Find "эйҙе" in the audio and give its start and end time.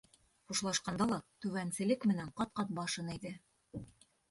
3.19-3.37